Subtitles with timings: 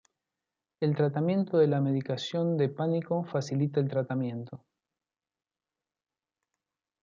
[0.81, 4.65] El tratamiento de la medicación de pánico facilita el tratamiento.